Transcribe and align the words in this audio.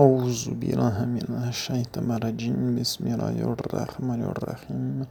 أعوذ 0.00 0.60
بالله 0.60 1.04
من 1.08 1.24
الشيطان 1.48 2.10
الرجيم 2.10 2.76
بسم 2.76 3.06
الله 3.06 3.40
الرحمن 3.56 4.22
الرحيم 4.28 5.06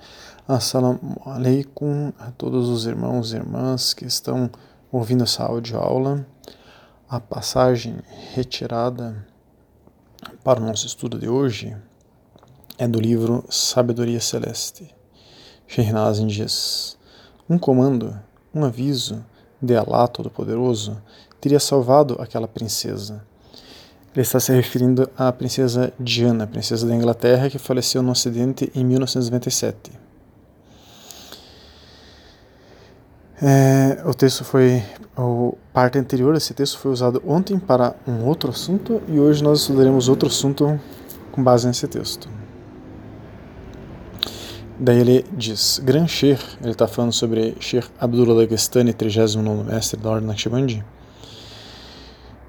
Assalamu 0.48 1.18
alaikum 1.26 2.14
a 2.20 2.30
todos 2.30 2.70
os 2.70 2.86
irmãos 2.86 3.34
e 3.34 3.38
irmãs 3.38 3.96
que 3.96 4.06
estão 4.06 4.48
ouvindo 4.92 5.24
essa 5.24 5.44
aula. 5.44 6.24
A 7.10 7.20
passagem 7.20 7.98
retirada 8.36 9.26
para 10.44 10.62
o 10.62 10.66
nosso 10.68 10.86
estudo 10.86 11.18
de 11.18 11.28
hoje 11.28 11.76
é 12.78 12.88
do 12.88 13.00
livro 13.00 13.44
Sabedoria 13.50 14.22
Celeste. 14.22 14.94
Shehnazin 15.68 16.28
diz: 16.28 16.96
Um 17.50 17.58
comando, 17.58 18.16
um 18.54 18.64
aviso 18.64 19.26
de 19.60 19.76
Alá 19.76 20.08
Todo-Poderoso 20.08 21.02
teria 21.42 21.60
salvado 21.60 22.18
aquela 22.22 22.48
princesa 22.48 23.26
ele 24.15 24.23
está 24.23 24.41
se 24.41 24.53
referindo 24.53 25.09
à 25.17 25.31
princesa 25.31 25.93
Diana, 25.99 26.47
princesa 26.47 26.87
da 26.87 26.95
Inglaterra, 26.95 27.49
que 27.49 27.59
faleceu 27.59 28.03
no 28.03 28.11
Ocidente 28.11 28.71
em 28.75 28.85
1997. 28.85 29.93
É, 33.43 34.03
o 34.05 34.13
texto 34.13 34.45
foi. 34.45 34.83
A 35.17 35.53
parte 35.73 35.99
anterior 35.99 36.35
desse 36.35 36.53
texto 36.53 36.79
foi 36.79 36.91
usado 36.91 37.23
ontem 37.27 37.59
para 37.59 37.95
um 38.07 38.25
outro 38.25 38.51
assunto 38.51 39.01
e 39.09 39.19
hoje 39.19 39.43
nós 39.43 39.61
estudaremos 39.61 40.09
outro 40.09 40.29
assunto 40.29 40.79
com 41.31 41.43
base 41.43 41.67
nesse 41.67 41.87
texto. 41.87 42.29
Daí 44.79 44.99
ele 44.99 45.25
diz: 45.33 45.81
Gran 45.83 46.07
Sheikh, 46.07 46.43
ele 46.61 46.73
está 46.73 46.89
falando 46.89 47.13
sobre 47.13 47.57
Sheikh 47.61 47.89
Abdullah 47.99 48.45
Dagestani, 48.45 48.93
39 48.93 49.71
mestre 49.71 50.01
da 50.01 50.11
Ordem 50.11 50.27
Naqshbandi 50.27 50.85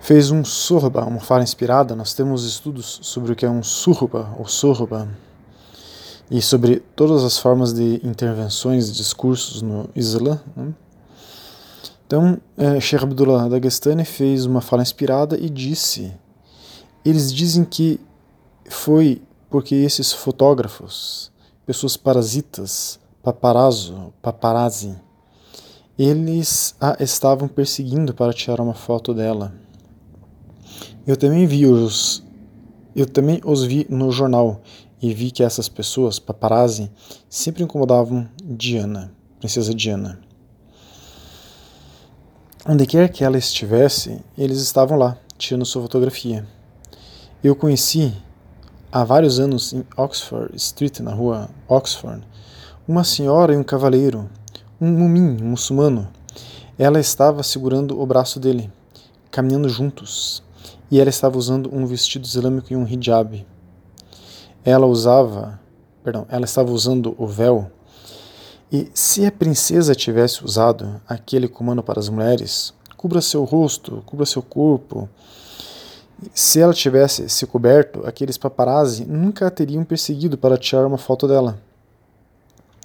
fez 0.02 0.32
um 0.32 0.44
surba, 0.44 1.06
uma 1.06 1.20
fala 1.20 1.44
inspirada. 1.44 1.96
Nós 1.96 2.14
temos 2.14 2.44
estudos 2.44 3.00
sobre 3.04 3.32
o 3.32 3.36
que 3.36 3.46
é 3.46 3.50
um 3.50 3.64
surba 3.64 4.36
ou 4.38 4.48
surba 4.48 5.08
e 6.30 6.42
sobre 6.42 6.80
todas 6.96 7.24
as 7.24 7.38
formas 7.38 7.72
de 7.72 8.02
intervenções 8.04 8.92
discursos 8.92 9.62
no 9.62 9.88
Islã. 9.96 10.42
Né? 10.56 10.74
Então, 12.08 12.42
é, 12.58 12.80
Sheikh 12.80 13.04
Abdullah 13.04 13.48
Dagestani 13.48 14.04
fez 14.04 14.46
uma 14.46 14.60
fala 14.60 14.82
inspirada 14.82 15.38
e 15.40 15.50
disse: 15.50 16.12
eles 17.06 17.32
dizem 17.32 17.64
que 17.64 18.00
foi 18.70 19.22
porque 19.52 19.76
esses 19.76 20.12
fotógrafos, 20.12 21.32
pessoas 21.66 21.96
parasitas, 21.96 23.00
paparazzo, 23.22 24.12
paparazzi, 24.22 24.96
eles 25.98 26.74
a 26.82 26.98
estavam 27.04 27.48
perseguindo 27.48 28.14
para 28.16 28.34
tirar 28.34 28.60
uma 28.60 28.74
foto 28.74 29.14
dela. 29.14 29.61
Eu 31.06 31.18
também 31.18 31.46
vi 31.48 31.66
os 31.66 32.24
eu 32.96 33.06
também 33.06 33.40
os 33.46 33.64
vi 33.64 33.88
no 33.90 34.12
jornal 34.12 34.62
e 35.02 35.14
vi 35.14 35.32
que 35.32 35.42
essas 35.42 35.70
pessoas, 35.70 36.20
paparazzi, 36.20 36.92
sempre 37.30 37.64
incomodavam 37.64 38.28
Diana, 38.44 39.12
princesa 39.40 39.74
Diana. 39.74 40.20
Onde 42.68 42.86
quer 42.86 43.10
que 43.10 43.24
ela 43.24 43.38
estivesse, 43.38 44.22
eles 44.38 44.60
estavam 44.60 44.98
lá, 44.98 45.18
tirando 45.38 45.66
sua 45.66 45.82
fotografia. 45.82 46.46
Eu 47.42 47.56
conheci 47.56 48.14
há 48.92 49.04
vários 49.04 49.40
anos 49.40 49.74
em 49.74 49.86
Oxford 49.98 50.56
Street, 50.58 51.00
na 51.00 51.14
rua 51.14 51.50
Oxford, 51.68 52.22
uma 52.86 53.06
senhora 53.06 53.54
e 53.54 53.58
um 53.58 53.64
cavaleiro, 53.64 54.30
um 54.80 54.92
mumim 54.92 55.42
um 55.42 55.52
muçulmano. 55.52 56.10
Ela 56.78 57.00
estava 57.00 57.42
segurando 57.42 58.00
o 58.00 58.06
braço 58.06 58.40
dele, 58.40 58.70
caminhando 59.32 59.70
juntos 59.70 60.44
e 60.92 61.00
ela 61.00 61.10
estava 61.10 61.38
usando 61.38 61.74
um 61.74 61.86
vestido 61.86 62.26
islâmico 62.26 62.74
e 62.74 62.76
um 62.76 62.86
hijab. 62.86 63.48
Ela 64.64 64.86
usava, 64.86 65.58
perdão, 66.04 66.26
ela 66.30 66.44
estava 66.44 66.70
usando 66.70 67.16
o 67.18 67.26
véu. 67.26 67.72
E 68.70 68.92
se 68.94 69.26
a 69.26 69.32
princesa 69.32 69.96
tivesse 69.96 70.44
usado 70.44 71.02
aquele 71.08 71.48
comando 71.48 71.82
para 71.82 72.00
as 72.00 72.10
mulheres, 72.10 72.74
cubra 72.98 73.22
seu 73.22 73.46
rosto, 73.46 74.04
cubra 74.06 74.26
seu 74.26 74.44
corpo. 74.44 75.10
Se 76.34 76.60
ela 76.60 76.74
tivesse 76.74 77.28
se 77.30 77.48
coberto, 77.48 78.06
aqueles 78.06 78.38
paparazzi 78.38 79.06
nunca 79.06 79.48
a 79.48 79.52
teriam 79.52 79.86
perseguido 79.86 80.38
para 80.38 80.58
tirar 80.58 80.86
uma 80.86 80.98
foto 80.98 81.28
dela. 81.28 81.58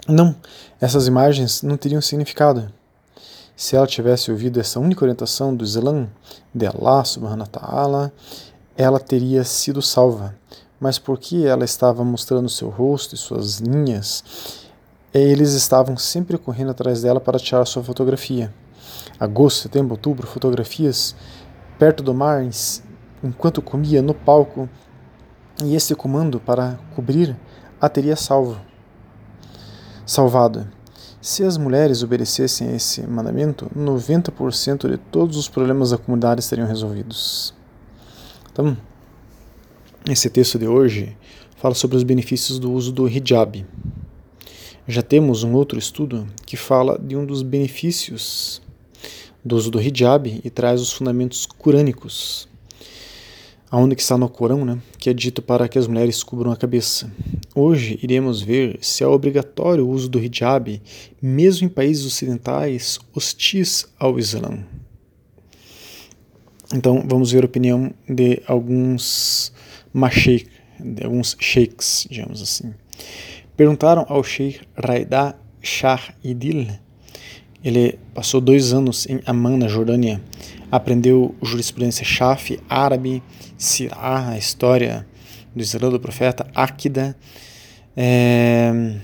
Não, 0.08 0.34
essas 0.80 1.08
imagens 1.08 1.62
não 1.62 1.76
teriam 1.76 2.00
significado. 2.00 2.72
Se 3.56 3.74
ela 3.74 3.86
tivesse 3.86 4.30
ouvido 4.30 4.60
essa 4.60 4.78
única 4.78 5.02
orientação 5.02 5.56
do 5.56 5.64
Islã, 5.64 6.06
de 6.54 6.66
Allah 6.66 7.02
subhanahu 7.04 7.40
wa 7.40 7.46
ta'ala, 7.46 8.12
ela 8.76 9.00
teria 9.00 9.42
sido 9.44 9.80
salva. 9.80 10.36
Mas 10.78 10.98
porque 10.98 11.36
ela 11.36 11.64
estava 11.64 12.04
mostrando 12.04 12.50
seu 12.50 12.68
rosto 12.68 13.14
e 13.14 13.18
suas 13.18 13.58
linhas, 13.58 14.66
eles 15.14 15.54
estavam 15.54 15.96
sempre 15.96 16.36
correndo 16.36 16.72
atrás 16.72 17.00
dela 17.00 17.18
para 17.18 17.38
tirar 17.38 17.64
sua 17.64 17.82
fotografia. 17.82 18.52
Agosto, 19.18 19.62
setembro, 19.62 19.94
outubro, 19.94 20.26
fotografias 20.26 21.16
perto 21.78 22.02
do 22.02 22.12
mar, 22.12 22.46
enquanto 23.24 23.62
comia 23.62 24.02
no 24.02 24.12
palco, 24.12 24.68
e 25.64 25.74
esse 25.74 25.94
comando 25.94 26.38
para 26.38 26.78
cobrir 26.94 27.34
a 27.80 27.88
teria 27.88 28.16
salvo, 28.16 28.60
salvado. 30.04 30.75
Se 31.26 31.42
as 31.42 31.58
mulheres 31.58 32.04
obedecessem 32.04 32.68
a 32.68 32.76
esse 32.76 33.04
mandamento, 33.04 33.68
90% 33.76 34.88
de 34.88 34.96
todos 34.96 35.36
os 35.36 35.48
problemas 35.48 35.90
da 35.90 35.98
comunidade 35.98 36.40
estariam 36.40 36.68
resolvidos. 36.68 37.52
Então, 38.52 38.76
esse 40.08 40.30
texto 40.30 40.56
de 40.56 40.68
hoje 40.68 41.16
fala 41.56 41.74
sobre 41.74 41.96
os 41.96 42.04
benefícios 42.04 42.60
do 42.60 42.70
uso 42.70 42.92
do 42.92 43.08
hijab. 43.08 43.66
Já 44.86 45.02
temos 45.02 45.42
um 45.42 45.52
outro 45.54 45.80
estudo 45.80 46.28
que 46.46 46.56
fala 46.56 46.96
de 46.96 47.16
um 47.16 47.26
dos 47.26 47.42
benefícios 47.42 48.62
do 49.44 49.56
uso 49.56 49.68
do 49.68 49.80
hijab 49.80 50.40
e 50.44 50.48
traz 50.48 50.80
os 50.80 50.92
fundamentos 50.92 51.44
curânicos 51.44 52.48
aonde 53.70 53.96
que 53.96 54.02
está 54.02 54.16
no 54.16 54.28
Corão, 54.28 54.64
né, 54.64 54.78
que 54.98 55.10
é 55.10 55.14
dito 55.14 55.42
para 55.42 55.68
que 55.68 55.78
as 55.78 55.86
mulheres 55.86 56.22
cubram 56.22 56.52
a 56.52 56.56
cabeça. 56.56 57.10
Hoje 57.54 57.98
iremos 58.02 58.40
ver 58.40 58.78
se 58.80 59.02
é 59.02 59.06
obrigatório 59.06 59.86
o 59.86 59.90
uso 59.90 60.08
do 60.08 60.18
hijab, 60.18 60.80
mesmo 61.20 61.66
em 61.66 61.70
países 61.70 62.04
ocidentais 62.04 62.98
hostis 63.14 63.86
ao 63.98 64.18
Islã. 64.18 64.58
Então 66.74 67.04
vamos 67.06 67.32
ver 67.32 67.42
a 67.42 67.46
opinião 67.46 67.92
de 68.08 68.42
alguns 68.46 69.52
masheik, 69.92 70.48
de 70.78 71.04
alguns 71.04 71.36
sheiks, 71.38 72.06
digamos 72.10 72.42
assim. 72.42 72.74
Perguntaram 73.56 74.04
ao 74.08 74.22
sheikh 74.22 74.60
Raida 74.76 75.36
Shah 75.62 76.14
Idil, 76.22 76.66
ele 77.64 77.98
passou 78.14 78.40
dois 78.40 78.72
anos 78.72 79.06
em 79.08 79.20
Amman, 79.26 79.56
na 79.56 79.66
Jordânia, 79.66 80.20
aprendeu 80.70 81.34
jurisprudência 81.42 82.04
Shafi, 82.04 82.60
árabe, 82.68 83.22
Sirah, 83.56 84.30
a 84.30 84.38
história 84.38 85.06
do 85.54 85.62
Islã 85.62 85.88
do 85.88 86.00
profeta, 86.00 86.46
Akida, 86.54 87.16
é, 87.96 88.96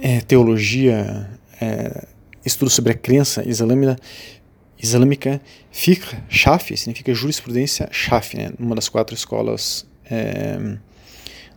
é, 0.00 0.20
teologia, 0.20 1.28
é, 1.60 2.06
estudo 2.44 2.70
sobre 2.70 2.92
a 2.92 2.94
crença 2.94 3.46
islâmica, 3.46 3.96
islâmica. 4.80 5.40
Fiqh, 5.72 6.16
Shafi, 6.28 6.76
significa 6.76 7.12
jurisprudência 7.12 7.88
Shafi, 7.90 8.36
né, 8.36 8.50
uma 8.58 8.74
das 8.74 8.88
quatro 8.88 9.14
escolas 9.14 9.86
é, 10.08 10.78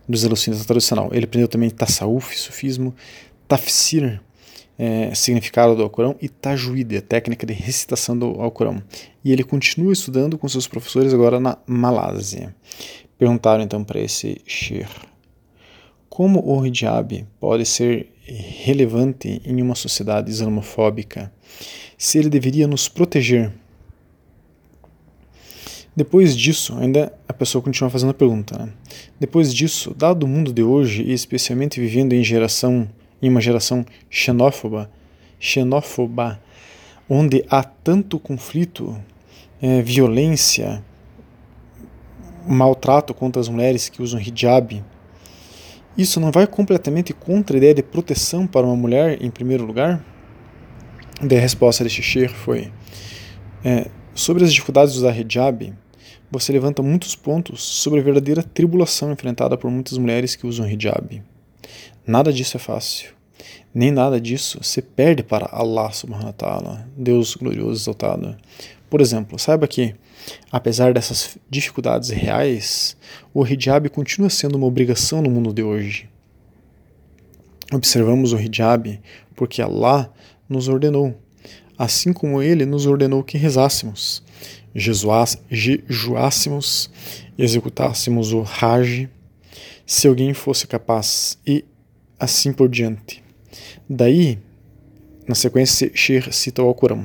do 0.08 0.14
Islã 0.14 0.34
tradicional. 0.66 1.10
Ele 1.12 1.24
aprendeu 1.24 1.48
também 1.48 1.70
Tasawuf, 1.70 2.36
sufismo, 2.36 2.94
Tafsir, 3.46 4.20
é, 4.78 5.14
significado 5.14 5.76
do 5.76 5.82
Alcorão 5.82 6.16
e 6.20 6.28
Tajwid, 6.28 6.96
a 6.96 7.02
técnica 7.02 7.46
de 7.46 7.52
recitação 7.52 8.18
do 8.18 8.40
Alcorão. 8.40 8.82
E 9.24 9.32
ele 9.32 9.44
continua 9.44 9.92
estudando 9.92 10.38
com 10.38 10.48
seus 10.48 10.66
professores 10.66 11.12
agora 11.14 11.38
na 11.38 11.58
Malásia. 11.66 12.54
Perguntaram 13.18 13.62
então 13.62 13.84
para 13.84 14.00
esse 14.00 14.40
Shir 14.46 14.88
como 16.12 16.46
o 16.46 16.66
hijab 16.66 17.26
pode 17.40 17.64
ser 17.64 18.12
relevante 18.26 19.40
em 19.46 19.62
uma 19.62 19.74
sociedade 19.74 20.30
islamofóbica, 20.30 21.32
se 21.96 22.18
ele 22.18 22.28
deveria 22.28 22.68
nos 22.68 22.86
proteger. 22.86 23.50
Depois 25.96 26.36
disso, 26.36 26.76
ainda 26.76 27.10
a 27.26 27.32
pessoa 27.32 27.62
continua 27.62 27.88
fazendo 27.88 28.10
a 28.10 28.14
pergunta. 28.14 28.58
Né? 28.58 28.72
Depois 29.18 29.54
disso, 29.54 29.94
dado 29.96 30.24
o 30.24 30.28
mundo 30.28 30.52
de 30.52 30.62
hoje 30.62 31.02
e 31.02 31.14
especialmente 31.14 31.80
vivendo 31.80 32.12
em 32.12 32.22
geração 32.22 32.86
em 33.22 33.30
uma 33.30 33.40
geração 33.40 33.86
xenófoba, 34.10 34.90
xenófoba, 35.38 36.40
onde 37.08 37.44
há 37.48 37.62
tanto 37.62 38.18
conflito, 38.18 39.00
é, 39.60 39.80
violência, 39.80 40.82
maltrato 42.46 43.14
contra 43.14 43.40
as 43.40 43.48
mulheres 43.48 43.88
que 43.88 44.02
usam 44.02 44.20
hijab, 44.20 44.82
isso 45.96 46.18
não 46.18 46.32
vai 46.32 46.46
completamente 46.46 47.12
contra 47.12 47.56
a 47.56 47.58
ideia 47.58 47.74
de 47.74 47.82
proteção 47.82 48.46
para 48.46 48.66
uma 48.66 48.74
mulher, 48.74 49.22
em 49.22 49.30
primeiro 49.30 49.64
lugar? 49.64 50.02
Daí 51.22 51.38
a 51.38 51.40
resposta 51.40 51.84
deste 51.84 52.02
Sheikh 52.02 52.34
foi: 52.34 52.72
é, 53.64 53.88
sobre 54.14 54.42
as 54.42 54.52
dificuldades 54.52 54.94
de 54.94 54.98
usar 55.00 55.16
hijab, 55.16 55.72
você 56.30 56.50
levanta 56.50 56.82
muitos 56.82 57.14
pontos 57.14 57.62
sobre 57.62 58.00
a 58.00 58.02
verdadeira 58.02 58.42
tribulação 58.42 59.12
enfrentada 59.12 59.56
por 59.56 59.70
muitas 59.70 59.98
mulheres 59.98 60.34
que 60.34 60.46
usam 60.46 60.66
hijab. 60.66 61.22
Nada 62.06 62.32
disso 62.32 62.56
é 62.56 62.60
fácil. 62.60 63.10
Nem 63.74 63.90
nada 63.90 64.20
disso 64.20 64.62
se 64.62 64.82
perde 64.82 65.22
para 65.22 65.48
Allah 65.50 65.90
subhanahu 65.92 66.26
wa 66.26 66.32
ta'ala, 66.32 66.86
Deus 66.96 67.34
glorioso 67.34 67.82
exaltado. 67.82 68.36
Por 68.90 69.00
exemplo, 69.00 69.38
saiba 69.38 69.66
que, 69.66 69.94
apesar 70.50 70.92
dessas 70.92 71.38
dificuldades 71.48 72.10
reais, 72.10 72.94
o 73.32 73.46
hijab 73.46 73.88
continua 73.88 74.28
sendo 74.28 74.56
uma 74.56 74.66
obrigação 74.66 75.22
no 75.22 75.30
mundo 75.30 75.54
de 75.54 75.62
hoje. 75.62 76.10
Observamos 77.72 78.34
o 78.34 78.38
hijab 78.38 79.00
porque 79.34 79.62
Allah 79.62 80.12
nos 80.46 80.68
ordenou, 80.68 81.18
assim 81.78 82.12
como 82.12 82.42
ele 82.42 82.66
nos 82.66 82.84
ordenou 82.84 83.24
que 83.24 83.38
rezássemos, 83.38 84.22
jejuássemos, 84.74 86.90
executássemos 87.38 88.34
o 88.34 88.42
Hajj, 88.42 89.08
se 89.86 90.06
alguém 90.06 90.34
fosse 90.34 90.66
capaz, 90.66 91.38
e 91.46 91.64
assim 92.22 92.52
por 92.52 92.68
diante. 92.68 93.20
Daí, 93.90 94.38
na 95.26 95.34
sequência, 95.34 95.90
Shir 95.92 96.32
cita 96.32 96.62
o 96.62 96.68
Alcorão. 96.68 97.04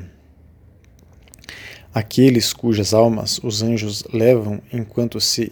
Aqueles 1.91 2.53
cujas 2.53 2.93
almas 2.93 3.39
os 3.43 3.63
anjos 3.63 4.03
levam 4.13 4.61
enquanto 4.71 5.19
se 5.19 5.51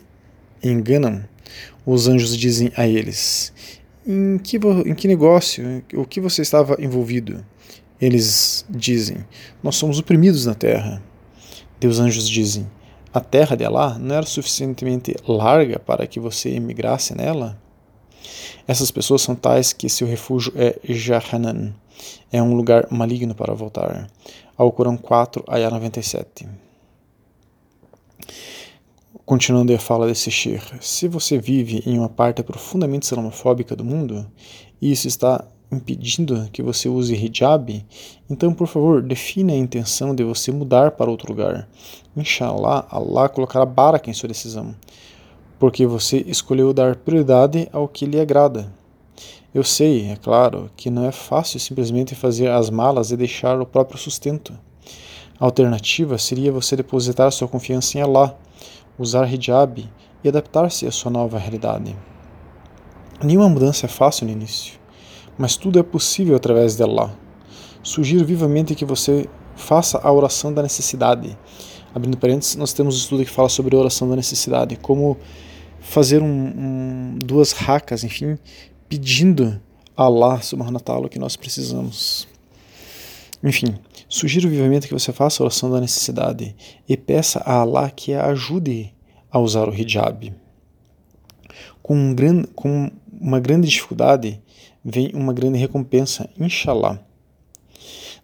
enganam, 0.64 1.28
os 1.84 2.08
anjos 2.08 2.38
dizem 2.38 2.72
a 2.78 2.88
eles: 2.88 3.52
Em 4.06 4.38
que, 4.38 4.58
em 4.86 4.94
que 4.94 5.08
negócio? 5.08 5.84
O 5.96 6.06
que 6.06 6.22
você 6.22 6.44
estava 6.44 6.78
envolvido? 6.80 7.44
Eles 8.00 8.66
dizem: 8.70 9.26
Nós 9.64 9.78
somos 9.78 9.98
oprimidos 9.98 10.46
na 10.46 10.54
terra. 10.54 11.02
Deus 11.80 11.98
anjos 11.98 12.30
dizem: 12.30 12.70
A 13.12 13.20
terra 13.20 13.56
de 13.56 13.66
Alá 13.66 13.98
não 13.98 14.14
era 14.14 14.28
suficientemente 14.28 15.16
larga 15.28 15.80
para 15.80 16.06
que 16.06 16.20
você 16.20 16.50
emigrasse 16.50 17.16
nela? 17.18 17.65
Essas 18.68 18.92
pessoas 18.92 19.22
são 19.22 19.36
tais 19.36 19.74
que 19.74 19.89
seu 19.89 20.07
refúgio 20.07 20.54
é 20.56 20.80
Jahanan, 20.83 21.74
é 22.31 22.42
um 22.42 22.56
lugar 22.56 22.88
maligno 22.92 23.36
para 23.36 23.54
voltar. 23.54 24.07
Ao 24.57 24.72
Corão 24.72 24.98
4, 24.98 25.44
Ayah 25.48 25.69
97. 25.69 26.48
Continuando 29.25 29.74
a 29.74 29.80
fala 29.80 30.06
desse 30.06 30.30
Shir, 30.30 30.62
se 30.81 31.07
você 31.07 31.38
vive 31.38 31.81
em 31.86 31.98
uma 31.98 32.10
parte 32.10 32.44
profundamente 32.44 33.06
islamofóbica 33.06 33.75
do 33.75 33.83
mundo, 33.83 34.25
e 34.81 34.92
isso 34.92 35.07
está 35.07 35.44
impedindo 35.72 36.48
que 36.54 36.62
você 36.62 36.88
use 36.88 37.16
hijab, 37.16 37.83
então 38.30 38.54
por 38.54 38.68
favor 38.68 39.01
define 39.01 39.54
a 39.54 39.57
intenção 39.57 40.13
de 40.13 40.24
você 40.24 40.51
mudar 40.51 40.92
para 40.92 41.10
outro 41.10 41.31
lugar. 41.31 41.68
Inshallah, 42.16 42.86
Allah 42.89 43.27
colocará 43.27 43.66
baraka 43.66 44.10
em 44.10 44.13
sua 44.13 44.30
decisão 44.30 44.75
porque 45.60 45.86
você 45.86 46.18
escolheu 46.28 46.74
dar 46.74 46.96
prioridade 46.96 47.68
ao 47.72 47.88
que 47.88 48.06
lhe 48.06 48.19
agrada. 48.19 48.72
Eu 49.54 49.63
sei, 49.63 50.10
é 50.12 50.16
claro, 50.18 50.69
que 50.75 50.90
não 50.90 51.06
é 51.06 51.12
fácil 51.12 51.60
simplesmente 51.60 52.13
fazer 52.13 52.50
as 52.50 52.69
malas 52.69 53.12
e 53.12 53.18
deixar 53.18 53.60
o 53.62 53.66
próprio 53.66 53.98
sustento. 53.98 54.54
A 55.40 55.46
alternativa 55.46 56.18
seria 56.18 56.52
você 56.52 56.75
depositar 56.75 57.31
sua 57.31 57.48
confiança 57.48 57.98
em 57.98 58.02
Allah, 58.02 58.38
usar 59.00 59.31
hijab 59.34 59.90
e 60.24 60.28
adaptar-se 60.28 60.86
à 60.86 60.92
sua 60.92 61.12
nova 61.12 61.38
realidade. 61.38 61.96
Nenhuma 63.24 63.48
mudança 63.48 63.86
é 63.86 63.90
fácil 63.90 64.25
no 64.25 64.34
início, 64.34 64.74
mas 65.38 65.56
tudo 65.56 65.80
é 65.80 65.84
possível 65.84 66.36
através 66.36 66.75
de 66.75 66.84
Allah. 66.84 67.13
Sugiro 67.81 68.25
vivamente 68.25 68.75
que 68.75 68.84
você 68.84 69.30
faça 69.56 70.00
a 70.04 70.12
oração 70.12 70.54
da 70.54 70.62
necessidade. 70.62 71.38
Abrindo 71.94 72.18
parênteses, 72.18 72.58
nós 72.58 72.74
temos 72.74 72.96
um 72.96 72.98
estudo 72.98 73.24
que 73.24 73.31
fala 73.31 73.48
sobre 73.48 73.75
a 73.75 73.80
oração 73.80 74.10
da 74.10 74.18
necessidade, 74.18 74.75
como 74.75 75.18
fazer 75.86 76.22
um, 76.22 76.28
um, 76.28 77.20
duas 77.20 77.52
racas, 77.52 78.04
enfim, 78.04 78.38
pedindo 78.90 79.62
a 79.96 80.04
Allah 80.04 80.42
subhanahu 80.42 80.82
wa 80.88 81.10
que 81.10 81.20
nós 81.20 81.36
precisamos. 81.36 82.28
Enfim, 83.44 83.76
sugiro 84.10 84.50
vivamente 84.50 84.88
que 84.88 84.94
você 84.94 85.14
faça 85.14 85.42
a 85.42 85.46
oração 85.46 85.70
da 85.70 85.80
necessidade 85.80 86.56
e 86.90 86.98
peça 86.98 87.40
a 87.46 87.62
Allah 87.62 87.90
que 87.92 88.14
a 88.14 88.26
ajude 88.26 88.94
a 89.32 89.40
usar 89.40 89.70
o 89.70 89.74
hijab. 89.74 90.34
Com, 91.84 91.96
um 91.96 92.16
gran, 92.16 92.44
com 92.56 92.92
uma 93.22 93.40
grande 93.40 93.68
dificuldade 93.68 94.42
vem 94.84 95.12
uma 95.14 95.34
grande 95.34 95.60
recompensa, 95.60 96.28
inshallah. 96.38 97.00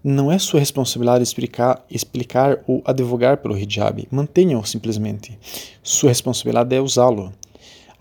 Não 0.04 0.31
é 0.31 0.40
sua 0.40 0.60
responsabilidade 0.60 1.24
explicar, 1.24 1.86
explicar 1.90 2.63
ou 2.66 2.81
advogar 2.84 3.38
pelo 3.38 3.56
hijab, 3.56 4.08
mantenha-o 4.10 4.66
simplesmente. 4.66 5.38
Sua 5.84 6.10
responsabilidade 6.10 6.75
é 6.75 6.81
usá-lo 6.81 7.31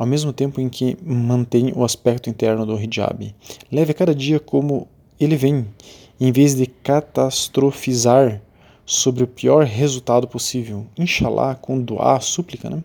ao 0.00 0.06
mesmo 0.06 0.32
tempo 0.32 0.62
em 0.62 0.69
que 0.70 0.97
mantém 1.05 1.75
o 1.76 1.85
aspecto 1.85 2.31
interno 2.31 2.64
do 2.64 2.81
hijab. 2.81 3.35
Leve 3.70 3.93
cada 3.93 4.14
dia 4.14 4.41
como 4.41 4.88
ele 5.20 5.37
vem, 5.37 5.67
em 6.19 6.32
vez 6.32 6.55
de 6.55 6.64
catastrofizar 6.64 8.41
sobre 8.87 9.25
o 9.25 9.26
pior 9.26 9.62
resultado 9.67 10.26
possível. 10.26 10.87
Inshallah, 10.97 11.55
com 11.55 11.79
doar, 11.79 12.23
súplica, 12.23 12.70
né? 12.70 12.82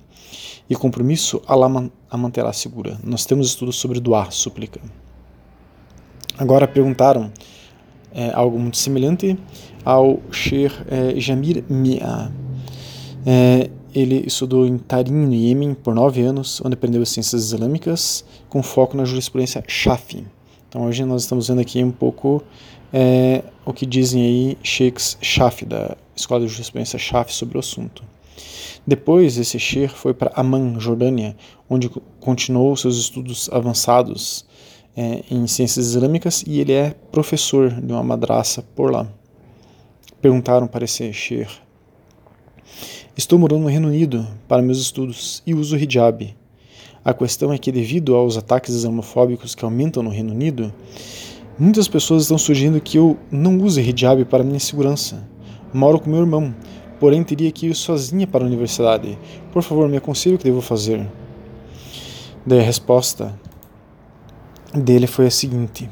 E 0.69 0.75
compromisso, 0.75 1.41
Allah 1.47 1.89
a 2.12 2.17
manterá 2.17 2.51
segura. 2.51 3.00
Nós 3.01 3.25
temos 3.25 3.47
estudos 3.47 3.77
sobre 3.77 4.01
doar, 4.01 4.33
súplica. 4.33 4.81
Agora 6.38 6.67
perguntaram 6.67 7.31
é, 8.13 8.29
algo 8.33 8.59
muito 8.59 8.75
semelhante 8.75 9.39
ao 9.85 10.19
Sheikh 10.29 10.75
é, 10.89 11.17
Jamir 11.17 11.63
Mia. 11.69 12.29
É, 13.25 13.69
ele 13.95 14.25
estudou 14.27 14.68
em 14.68 14.77
Tarim, 14.77 15.13
no 15.13 15.33
Iêmen, 15.33 15.74
por 15.74 15.95
nove 15.95 16.21
anos, 16.21 16.62
onde 16.63 16.74
aprendeu 16.74 17.06
ciências 17.06 17.45
islâmicas, 17.45 18.25
com 18.50 18.62
foco 18.62 18.97
na 18.97 19.06
jurisprudência 19.06 19.63
Shafi. 19.65 20.25
Então 20.68 20.86
hoje 20.86 21.06
nós 21.06 21.21
estamos 21.21 21.47
vendo 21.47 21.62
aqui 21.62 21.81
um 21.81 21.92
pouco 21.92 22.44
é, 22.92 23.42
o 23.65 23.71
que 23.71 23.86
dizem 23.86 24.21
aí 24.21 24.57
sheikhs 24.62 25.18
Shafi, 25.21 25.65
da 25.65 25.95
Escola 26.13 26.45
de 26.45 26.51
Jurisprudência 26.51 27.00
Shafi, 27.00 27.33
sobre 27.33 27.56
o 27.57 27.59
assunto. 27.59 28.03
Depois, 28.86 29.38
esse 29.38 29.57
sheikh 29.57 29.94
foi 29.94 30.13
para 30.13 30.31
Amman, 30.36 30.80
Jordânia, 30.80 31.36
onde 31.68 31.89
continuou 32.19 32.75
seus 32.75 32.98
estudos 32.98 33.50
avançados 33.51 34.45
é, 34.95 35.24
em 35.31 35.48
ciências 35.48 35.88
islâmicas 35.88 36.44
e 36.45 36.59
ele 36.59 36.74
é 36.74 36.94
professor 37.12 37.69
de 37.69 37.91
uma 37.91 38.03
madraça 38.03 38.62
por 38.75 38.91
lá. 38.91 39.07
Perguntaram 40.21 40.68
para 40.68 40.86
esse 40.86 41.12
sheikh 41.12 41.64
Estou 43.17 43.39
morando 43.39 43.62
no 43.62 43.69
Reino 43.69 43.88
Unido 43.88 44.27
para 44.45 44.62
meus 44.62 44.77
estudos 44.77 45.41
e 45.47 45.53
uso 45.53 45.77
hijab. 45.77 46.36
A 47.03 47.13
questão 47.13 47.53
é 47.53 47.57
que, 47.57 47.72
devido 47.72 48.13
aos 48.13 48.36
ataques 48.36 48.75
islamofóbicos 48.75 49.55
que 49.55 49.63
aumentam 49.63 50.03
no 50.03 50.10
Reino 50.10 50.34
Unido, 50.34 50.74
muitas 51.57 51.88
pessoas 51.88 52.24
estão 52.24 52.38
sugerindo 52.38 52.81
que 52.81 52.98
eu 52.98 53.17
não 53.31 53.57
use 53.60 53.79
hijab 53.79 54.25
para 54.25 54.43
minha 54.43 54.60
segurança. 54.60 55.25
Moro 55.74 55.98
com 55.98 56.10
meu 56.10 56.19
irmão, 56.19 56.53
porém 57.00 57.24
teria 57.24 57.50
que 57.53 57.67
ir 57.67 57.74
sozinha 57.74 58.27
para 58.27 58.43
a 58.43 58.48
universidade. 58.48 59.17
Por 59.53 59.63
favor, 59.63 59.88
me 59.88 59.95
aconselhe 59.95 60.36
o 60.36 60.38
que 60.38 60.43
devo 60.43 60.60
fazer. 60.60 61.10
Daí 62.45 62.60
a 62.60 62.63
resposta 62.63 63.34
dele 64.74 65.07
foi 65.07 65.27
a 65.27 65.31
seguinte: 65.31 65.89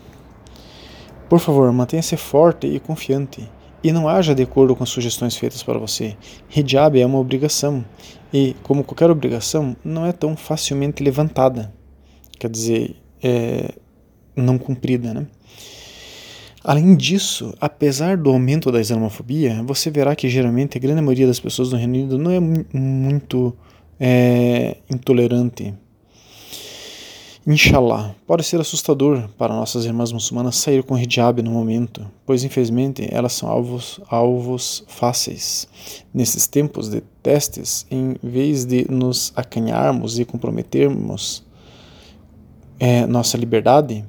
Por 1.29 1.39
favor, 1.39 1.71
mantenha-se 1.71 2.17
forte 2.17 2.67
e 2.67 2.81
confiante 2.81 3.49
e 3.83 3.91
não 3.91 4.07
haja 4.07 4.33
de 4.33 4.43
acordo 4.43 4.75
com 4.75 4.83
as 4.83 4.89
sugestões 4.89 5.35
feitas 5.35 5.61
para 5.61 5.77
você. 5.77 6.15
Hijab 6.55 6.99
é 6.99 7.05
uma 7.05 7.19
obrigação 7.19 7.83
e, 8.33 8.55
como 8.63 8.83
qualquer 8.83 9.09
obrigação, 9.11 9.75
não 9.83 10.05
é 10.05 10.11
tão 10.11 10.37
facilmente 10.37 11.03
levantada, 11.03 11.73
quer 12.39 12.49
dizer, 12.49 12.95
é 13.21 13.73
não 14.35 14.57
cumprida, 14.57 15.13
né? 15.13 15.27
Além 16.63 16.95
disso, 16.95 17.53
apesar 17.59 18.17
do 18.17 18.29
aumento 18.29 18.71
da 18.71 18.79
islamofobia, 18.79 19.61
você 19.63 19.91
verá 19.91 20.15
que 20.15 20.29
geralmente 20.29 20.77
a 20.77 20.81
grande 20.81 21.01
maioria 21.01 21.27
das 21.27 21.39
pessoas 21.39 21.71
no 21.71 21.77
Reino 21.77 21.93
Unido 21.93 22.17
não 22.17 22.31
é 22.31 22.39
muito 22.39 23.53
é, 23.99 24.77
intolerante 24.89 25.73
Inshallah, 27.45 28.15
pode 28.25 28.41
ser 28.41 28.61
assustador 28.61 29.27
para 29.37 29.53
nossas 29.53 29.83
irmãs 29.83 30.13
muçulmanas 30.13 30.55
sair 30.55 30.81
com 30.81 30.97
hijab 30.97 31.41
no 31.41 31.51
momento, 31.51 32.09
pois 32.25 32.41
infelizmente 32.45 33.05
elas 33.11 33.33
são 33.33 33.49
alvos, 33.49 33.99
alvos 34.07 34.85
fáceis. 34.87 35.67
Nesses 36.13 36.47
tempos 36.47 36.87
de 36.87 37.01
testes, 37.21 37.85
em 37.91 38.15
vez 38.23 38.63
de 38.63 38.89
nos 38.89 39.33
acanharmos 39.35 40.17
e 40.17 40.23
comprometermos 40.23 41.43
é, 42.79 43.05
nossa 43.05 43.35
liberdade, 43.35 44.05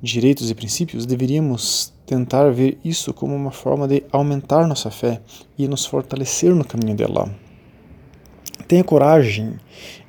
direitos 0.00 0.50
e 0.50 0.54
princípios, 0.54 1.04
deveríamos 1.04 1.92
tentar 2.06 2.50
ver 2.50 2.78
isso 2.82 3.12
como 3.12 3.36
uma 3.36 3.50
forma 3.50 3.86
de 3.86 4.04
aumentar 4.10 4.66
nossa 4.66 4.90
fé 4.90 5.20
e 5.58 5.68
nos 5.68 5.84
fortalecer 5.84 6.54
no 6.54 6.64
caminho 6.64 6.96
de 6.96 7.04
Allah. 7.04 7.43
Tenha 8.74 8.82
coragem 8.82 9.54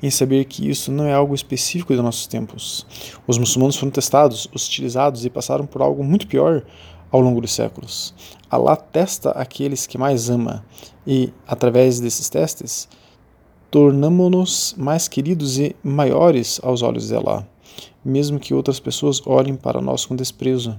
em 0.02 0.10
saber 0.10 0.44
que 0.46 0.68
isso 0.68 0.92
não 0.92 1.06
é 1.06 1.14
algo 1.14 1.36
específico 1.36 1.94
dos 1.94 2.04
nossos 2.04 2.26
tempos. 2.26 2.84
Os 3.28 3.38
muçulmanos 3.38 3.76
foram 3.76 3.92
testados, 3.92 4.50
hostilizados 4.52 5.24
e 5.24 5.30
passaram 5.30 5.68
por 5.68 5.84
algo 5.84 6.04
muito 6.04 6.26
pior 6.26 6.66
ao 7.12 7.22
longo 7.22 7.40
dos 7.40 7.54
séculos. 7.54 8.12
Allah 8.50 8.76
testa 8.76 9.30
aqueles 9.30 9.86
que 9.86 10.00
mais 10.00 10.32
ama 10.32 10.66
e, 11.06 11.32
através 11.48 12.00
desses 12.00 12.28
testes, 12.28 12.90
tornamo-nos 13.70 14.74
mais 14.76 15.08
queridos 15.08 15.60
e 15.60 15.76
maiores 15.84 16.60
aos 16.64 16.82
olhos 16.82 17.10
de 17.10 17.16
Allah, 17.16 17.48
mesmo 18.04 18.40
que 18.40 18.56
outras 18.56 18.80
pessoas 18.80 19.22
olhem 19.28 19.56
para 19.56 19.80
nós 19.80 20.08
com 20.08 20.16
desprezo. 20.16 20.76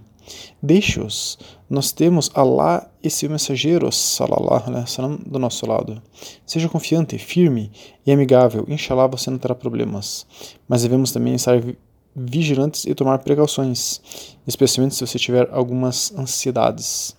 Deixe-os, 0.63 1.39
nós 1.69 1.93
temos 1.93 2.31
Allah 2.35 2.91
e 3.03 3.11
seu 3.11 3.31
mensageiro, 3.31 3.91
salallahu 3.93 4.69
alaihi 4.69 4.83
wasallam, 4.83 5.19
do 5.27 5.39
nosso 5.39 5.67
lado. 5.67 6.03
Seja 6.45 6.69
confiante, 6.69 7.19
firme 7.19 7.71
e 8.07 8.13
amigável, 8.13 8.65
inshallah 8.69 9.07
você 9.07 9.31
não 9.31 9.39
terá 9.39 9.55
problemas. 9.55 10.27
Mas 10.69 10.83
devemos 10.83 11.13
também 11.13 11.35
estar 11.35 11.61
vigilantes 12.17 12.87
e 12.87 12.95
tomar 12.95 13.19
precauções, 13.19 14.01
especialmente 14.47 14.95
se 14.95 15.07
você 15.07 15.19
tiver 15.19 15.49
algumas 15.53 16.13
ansiedades. 16.17 17.15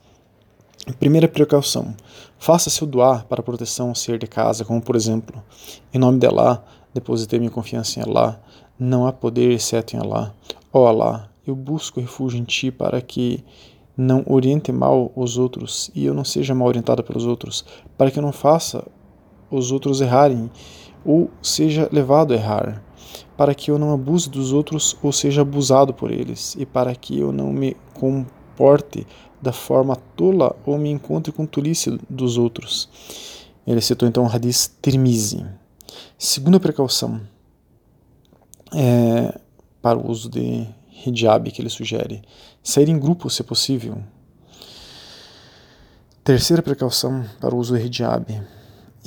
Primeira 1.00 1.28
precaução: 1.28 1.96
faça 2.40 2.70
seu 2.70 2.88
doar 2.88 3.26
para 3.26 3.44
proteção 3.44 3.90
ao 3.90 3.96
ser 3.96 4.18
de 4.18 4.26
casa, 4.26 4.66
como 4.66 4.82
por 4.82 4.96
exemplo, 4.96 5.44
em 5.94 6.00
nome 6.00 6.20
de 6.20 6.26
Allah, 6.26 6.64
depositei 6.94 7.38
minha 7.38 7.52
confiança 7.52 8.00
em 8.00 8.04
Allah, 8.04 8.42
não 8.80 9.06
há 9.06 9.14
poder 9.14 9.52
exceto 9.52 9.96
em 9.96 10.00
Allah. 10.00 10.34
Ó 10.74 10.84
oh 10.84 10.88
Allah, 10.88 11.30
eu 11.50 11.56
busco 11.56 12.00
refúgio 12.00 12.40
em 12.40 12.44
Ti 12.44 12.72
para 12.72 13.02
que 13.02 13.44
não 13.96 14.24
oriente 14.28 14.72
mal 14.72 15.12
os 15.16 15.38
outros 15.38 15.90
e 15.96 16.06
eu 16.06 16.14
não 16.14 16.24
seja 16.24 16.54
mal 16.54 16.68
orientado 16.68 17.04
pelos 17.04 17.26
outros, 17.26 17.66
para 17.98 18.12
que 18.12 18.20
eu 18.20 18.24
não 18.24 18.32
faça 18.32 18.86
os 19.50 19.72
outros 19.72 20.02
errarem 20.02 20.52
ou 21.04 21.30
seja 21.42 21.90
levado 21.92 22.34
a 22.34 22.36
errar 22.36 22.84
para 23.38 23.54
que 23.54 23.70
eu 23.70 23.78
não 23.78 23.94
abuse 23.94 24.28
dos 24.28 24.52
outros 24.52 24.98
ou 25.02 25.12
seja 25.12 25.44
abusado 25.44 25.94
por 25.94 26.12
eles, 26.12 26.56
e 26.58 26.66
para 26.66 26.94
que 26.96 27.20
eu 27.20 27.32
não 27.32 27.54
me 27.54 27.78
comporte 27.94 29.06
da 29.40 29.54
forma 29.54 29.96
tola 30.16 30.56
ou 30.66 30.78
me 30.78 30.90
encontre 30.90 31.32
com 31.32 31.46
tolice 31.46 32.00
dos 32.10 32.38
outros. 32.38 32.90
Ele 33.66 33.80
citou 33.80 34.10
então 34.10 34.24
o 34.24 34.28
Hadith 34.28 34.72
Tirmizi. 34.82 35.46
Segunda 36.18 36.60
precaução 36.60 37.22
é, 38.74 39.40
para 39.82 40.00
o 40.00 40.10
uso 40.10 40.30
de 40.30 40.68
hijab 41.06 41.52
que 41.52 41.62
ele 41.62 41.70
sugere: 41.70 42.22
sair 42.64 42.90
em 42.90 43.00
grupo, 43.00 43.30
se 43.30 43.44
possível. 43.44 43.98
Terceira 46.24 46.62
precaução 46.62 47.26
para 47.40 47.56
o 47.56 47.58
uso 47.58 47.74
do 47.74 47.80
hijab 47.80 48.42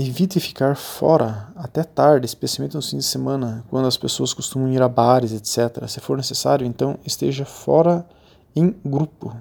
Evite 0.02 0.40
ficar 0.40 0.76
fora 0.76 1.52
até 1.54 1.82
tarde, 1.82 2.24
especialmente 2.24 2.74
no 2.74 2.80
fim 2.80 2.96
de 2.96 3.04
semana, 3.04 3.62
quando 3.68 3.86
as 3.86 3.98
pessoas 3.98 4.32
costumam 4.32 4.72
ir 4.72 4.80
a 4.80 4.88
bares, 4.88 5.30
etc. 5.30 5.86
Se 5.86 6.00
for 6.00 6.16
necessário, 6.16 6.66
então 6.66 6.98
esteja 7.04 7.44
fora 7.44 8.06
em 8.56 8.74
grupo. 8.82 9.36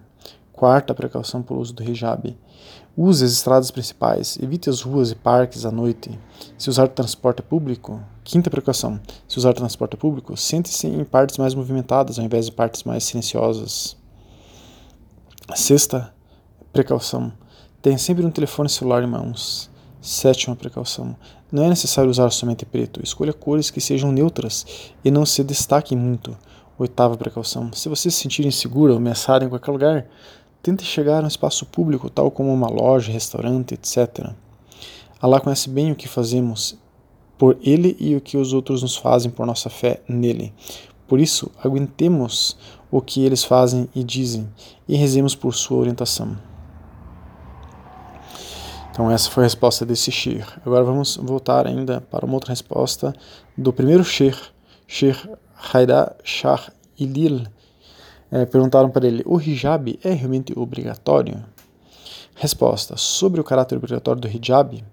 Quarta 0.51 0.93
precaução 0.93 1.41
pelo 1.41 1.61
uso 1.61 1.73
do 1.73 1.81
hijab. 1.81 2.37
Use 2.97 3.23
as 3.23 3.31
estradas 3.31 3.71
principais, 3.71 4.37
evite 4.41 4.69
as 4.69 4.81
ruas 4.81 5.11
e 5.11 5.15
parques 5.15 5.63
à 5.63 5.71
noite. 5.71 6.19
Se 6.57 6.69
usar 6.69 6.89
transporte 6.89 7.41
público, 7.41 8.01
quinta 8.29 8.47
precaução. 8.47 8.99
Se 9.27 9.39
usar 9.39 9.53
transporte 9.53 9.97
público, 9.97 10.37
sente-se 10.37 10.85
em 10.85 11.03
partes 11.03 11.39
mais 11.39 11.55
movimentadas 11.55 12.19
ao 12.19 12.25
invés 12.25 12.45
de 12.45 12.51
partes 12.51 12.83
mais 12.83 13.03
silenciosas. 13.03 13.97
Sexta 15.55 16.13
precaução. 16.71 17.33
Tenha 17.81 17.97
sempre 17.97 18.23
um 18.23 18.29
telefone 18.29 18.69
celular 18.69 19.01
em 19.01 19.07
mãos. 19.07 19.67
Sétima 19.99 20.55
precaução. 20.55 21.15
Não 21.51 21.63
é 21.63 21.69
necessário 21.69 22.11
usar 22.11 22.29
somente 22.29 22.67
preto. 22.67 23.01
Escolha 23.03 23.33
cores 23.33 23.71
que 23.71 23.81
sejam 23.81 24.11
neutras 24.11 24.63
e 25.03 25.09
não 25.09 25.25
se 25.25 25.43
destaquem 25.43 25.97
muito. 25.97 26.37
Oitava 26.77 27.17
precaução. 27.17 27.73
Se 27.73 27.89
você 27.89 28.11
se 28.11 28.17
sentir 28.17 28.45
insegura 28.45 28.93
ou 28.93 28.99
ameaçada 28.99 29.43
em 29.43 29.49
qualquer 29.49 29.71
lugar, 29.71 30.05
tente 30.61 30.83
chegar 30.83 31.21
a 31.21 31.25
um 31.25 31.27
espaço 31.27 31.65
público, 31.65 32.11
tal 32.11 32.29
como 32.29 32.53
uma 32.53 32.69
loja, 32.69 33.11
restaurante, 33.11 33.73
etc. 33.73 34.29
Allah 35.19 35.41
conhece 35.41 35.67
bem 35.67 35.91
o 35.91 35.95
que 35.95 36.07
fazemos 36.07 36.77
por 37.39 37.57
Ele 37.63 37.95
e 37.99 38.17
o 38.17 38.21
que 38.21 38.37
os 38.37 38.51
outros 38.51 38.83
nos 38.83 38.97
fazem 38.97 39.31
por 39.31 39.45
nossa 39.47 39.69
fé 39.69 40.01
nele. 40.07 40.53
Por 41.07 41.19
isso, 41.19 41.49
aguentemos 41.63 42.57
o 42.91 43.01
que 43.01 43.23
eles 43.23 43.43
fazem 43.43 43.89
e 43.95 44.03
dizem 44.03 44.47
e 44.87 44.95
rezemos 44.95 45.33
por 45.33 45.55
sua 45.55 45.79
orientação. 45.79 46.37
Então 48.91 49.09
essa 49.09 49.29
foi 49.29 49.43
a 49.43 49.45
resposta 49.45 49.85
desse 49.85 50.11
Shir. 50.11 50.45
Agora 50.65 50.83
vamos 50.83 51.15
voltar 51.15 51.65
ainda 51.65 52.01
para 52.01 52.25
uma 52.25 52.33
outra 52.33 52.49
resposta 52.49 53.15
do 53.57 53.71
primeiro 53.71 54.03
Shir, 54.03 54.37
Shir 54.85 55.15
Haida 55.55 56.15
Shah 56.23 56.71
Ilil. 56.99 57.43
É, 58.29 58.45
perguntaram 58.45 58.89
para 58.89 59.07
ele, 59.07 59.23
o 59.25 59.39
hijab 59.39 59.97
é 60.03 60.11
realmente 60.11 60.53
obrigatório? 60.57 61.43
Resposta, 62.35 62.97
sobre 62.97 63.39
o 63.39 63.43
caráter 63.43 63.77
obrigatório 63.77 64.21
do 64.21 64.27
hijab, 64.27 64.83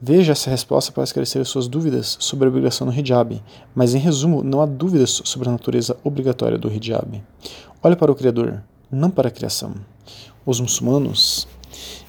Veja 0.00 0.32
essa 0.32 0.50
resposta 0.50 0.92
para 0.92 1.04
esclarecer 1.04 1.44
suas 1.44 1.68
dúvidas 1.68 2.16
sobre 2.20 2.46
a 2.46 2.48
obrigação 2.50 2.86
do 2.86 2.92
hijab, 2.92 3.42
mas 3.74 3.94
em 3.94 3.98
resumo, 3.98 4.42
não 4.42 4.60
há 4.60 4.66
dúvidas 4.66 5.22
sobre 5.24 5.48
a 5.48 5.52
natureza 5.52 5.96
obrigatória 6.04 6.58
do 6.58 6.70
hijab. 6.70 7.22
Olhe 7.82 7.96
para 7.96 8.12
o 8.12 8.14
Criador, 8.14 8.62
não 8.90 9.10
para 9.10 9.28
a 9.28 9.30
criação. 9.30 9.74
Os 10.44 10.60
muçulmanos 10.60 11.48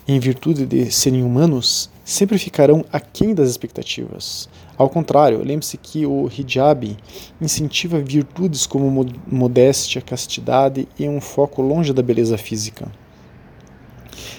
em 0.08 0.20
virtude 0.20 0.65
de 0.65 0.89
serem 0.89 1.22
humanos, 1.22 1.89
sempre 2.06 2.38
ficarão 2.38 2.86
aquém 2.94 3.36
das 3.36 3.50
expectativas. 3.50 4.48
Ao 4.77 4.89
contrário, 4.89 5.44
lembre-se 5.44 5.75
que 5.77 6.06
o 6.06 6.29
hijab 6.29 6.96
incentiva 7.41 8.00
virtudes 8.00 8.65
como 8.65 9.06
modéstia, 9.27 10.01
castidade 10.01 10.88
e 10.98 11.10
um 11.10 11.20
foco 11.20 11.62
longe 11.62 11.91
da 11.91 12.01
beleza 12.01 12.38
física. 12.38 12.89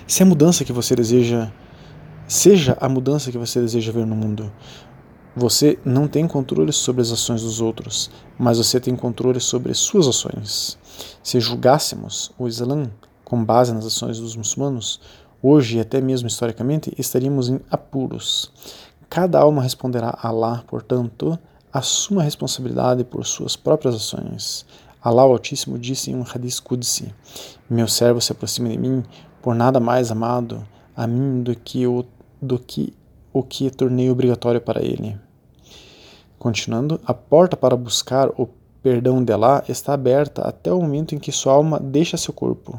Se 0.07 0.23
a 0.23 0.27
mudança 0.27 0.65
que 0.65 0.73
você 0.73 0.97
deseja 0.97 1.51
seja 2.29 2.77
a 2.81 2.89
mudança 2.89 3.33
que 3.33 3.39
você 3.39 3.61
deseja 3.61 3.91
ver 3.91 4.07
no 4.07 4.15
mundo, 4.15 4.53
você 5.35 5.79
não 5.85 6.07
tem 6.07 6.29
controle 6.29 6.73
sobre 6.73 7.03
as 7.03 7.11
ações 7.11 7.43
dos 7.43 7.61
outros, 7.61 8.11
mas 8.39 8.59
você 8.59 8.79
tem 8.79 8.95
controle 8.95 9.41
sobre 9.41 9.75
suas 9.75 10.07
ações. 10.07 10.79
Se 11.23 11.41
julgássemos 11.41 12.31
o 12.39 12.47
Islã 12.47 12.91
com 13.25 13.45
base 13.45 13.73
nas 13.73 13.87
ações 13.87 14.19
dos 14.19 14.37
muçulmanos, 14.37 15.01
Hoje, 15.41 15.77
e 15.77 15.81
até 15.81 16.01
mesmo 16.01 16.27
historicamente, 16.27 16.93
estaríamos 16.99 17.49
em 17.49 17.61
apuros. 17.71 18.51
Cada 19.09 19.39
alma 19.39 19.63
responderá 19.63 20.09
a 20.09 20.29
Allah, 20.29 20.65
portanto, 20.67 21.39
assuma 21.73 22.23
a 22.23 22.25
responsabilidade 22.25 23.05
por 23.05 23.25
suas 23.25 23.55
próprias 23.55 23.95
ações. 23.95 24.67
Allah 25.01 25.25
o 25.25 25.31
Altíssimo 25.31 25.79
disse 25.79 26.11
em 26.11 26.17
um 26.17 26.25
hadith 26.25 26.61
Qudsi: 26.61 27.15
Meu 27.71 27.87
servo 27.87 28.21
se 28.21 28.33
aproxima 28.33 28.69
de 28.69 28.79
mim 28.79 29.05
por 29.41 29.55
nada 29.55 29.79
mais 29.79 30.11
amado 30.11 30.67
a 30.97 31.07
mim 31.07 31.41
do 31.41 31.55
que 31.55 31.87
o, 31.87 32.05
do 32.41 32.59
que, 32.59 32.93
o 33.33 33.43
que 33.43 33.71
tornei 33.71 34.11
obrigatório 34.11 34.61
para 34.61 34.85
ele. 34.85 35.17
Continuando, 36.39 37.01
a 37.05 37.13
porta 37.13 37.57
para 37.57 37.77
buscar 37.77 38.29
o 38.41 38.49
perdão 38.83 39.23
de 39.23 39.33
Allah 39.33 39.65
está 39.69 39.93
aberta 39.93 40.43
até 40.43 40.73
o 40.73 40.81
momento 40.81 41.15
em 41.15 41.19
que 41.19 41.33
sua 41.33 41.53
alma 41.53 41.81
deixa 41.81 42.17
seu 42.17 42.33
corpo. 42.33 42.79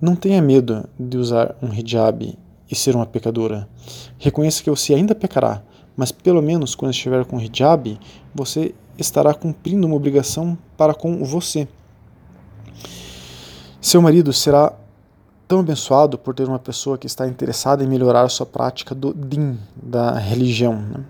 Não 0.00 0.16
tenha 0.16 0.40
medo 0.40 0.88
de 0.98 1.18
usar 1.18 1.54
um 1.62 1.72
hijab 1.72 2.38
e 2.70 2.74
ser 2.74 2.96
uma 2.96 3.04
pecadora. 3.04 3.68
Reconheça 4.18 4.62
que 4.62 4.70
você 4.70 4.94
ainda 4.94 5.14
pecará, 5.14 5.62
mas 5.94 6.10
pelo 6.10 6.40
menos 6.40 6.74
quando 6.74 6.92
estiver 6.92 7.24
com 7.26 7.40
hijab, 7.40 7.98
você 8.34 8.74
estará 8.96 9.34
cumprindo 9.34 9.86
uma 9.86 9.96
obrigação 9.96 10.56
para 10.76 10.94
com 10.94 11.22
você. 11.22 11.68
Seu 13.80 14.00
marido 14.00 14.32
será 14.32 14.74
tão 15.50 15.58
abençoado 15.58 16.16
por 16.16 16.32
ter 16.32 16.46
uma 16.46 16.60
pessoa 16.60 16.96
que 16.96 17.08
está 17.08 17.26
interessada 17.26 17.82
em 17.82 17.86
melhorar 17.88 18.22
a 18.22 18.28
sua 18.28 18.46
prática 18.46 18.94
do 18.94 19.12
din, 19.12 19.58
da 19.74 20.12
religião. 20.16 20.74
Né? 20.76 21.04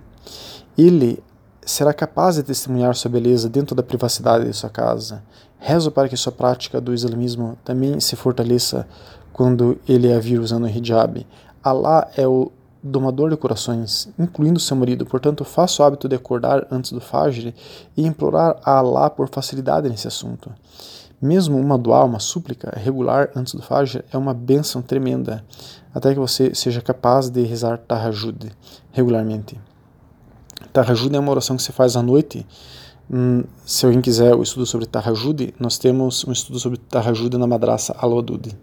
Ele 0.78 1.23
será 1.61 1.92
capaz 1.92 2.37
de 2.37 2.42
testemunhar 2.42 2.94
sua 2.94 3.11
beleza 3.11 3.50
dentro 3.50 3.76
da 3.76 3.82
privacidade 3.82 4.47
de 4.47 4.54
sua 4.54 4.70
casa. 4.70 5.23
Rezo 5.59 5.90
para 5.90 6.09
que 6.09 6.16
sua 6.16 6.32
prática 6.32 6.80
do 6.80 6.94
islamismo 6.94 7.59
também 7.62 8.00
se 8.00 8.16
fortaleça 8.16 8.88
quando 9.30 9.78
ele 9.87 10.11
a 10.11 10.18
vir 10.18 10.40
usando 10.40 10.64
o 10.64 10.68
hijab. 10.70 11.26
Allah 11.62 12.11
é 12.16 12.26
o 12.26 12.50
domador 12.82 13.28
de 13.28 13.37
corações, 13.37 14.09
incluindo 14.18 14.59
seu 14.59 14.75
marido, 14.75 15.04
portanto, 15.04 15.44
faça 15.44 15.82
o 15.82 15.85
hábito 15.85 16.09
de 16.09 16.16
acordar 16.16 16.66
antes 16.70 16.92
do 16.92 17.00
Fajr 17.00 17.52
e 17.94 18.06
implorar 18.06 18.56
a 18.64 18.78
Allah 18.78 19.11
por 19.11 19.28
facilidade 19.28 19.87
nesse 19.87 20.09
assunto. 20.09 20.50
Mesmo 21.21 21.59
uma 21.59 21.77
dua, 21.77 22.05
uma 22.05 22.19
súplica 22.19 22.73
regular 22.75 23.31
antes 23.37 23.55
do 23.55 23.61
Fajr 23.61 24.03
é 24.11 24.17
uma 24.17 24.33
bênção 24.33 24.81
tremenda, 24.81 25.45
até 25.95 26.15
que 26.15 26.19
você 26.19 26.55
seja 26.55 26.81
capaz 26.81 27.29
de 27.29 27.43
rezar 27.43 27.77
Tahajjud 27.77 28.50
regularmente. 28.91 29.61
Tahajjud 30.73 31.15
é 31.15 31.19
uma 31.19 31.31
oração 31.31 31.57
que 31.57 31.62
se 31.62 31.73
faz 31.73 31.95
à 31.95 32.03
noite. 32.03 32.47
Hum, 33.11 33.45
se 33.67 33.85
alguém 33.85 34.00
quiser 34.00 34.35
o 34.35 34.43
estudo 34.43 34.65
sobre 34.65 34.87
Tahajjud, 34.87 35.55
nós 35.59 35.77
temos 35.77 36.25
um 36.25 36.33
estudo 36.33 36.59
sobre 36.59 36.79
Tahajjud 36.79 37.37
na 37.37 37.47
Madrasa 37.47 37.95
Al-Wadud. 37.99 38.57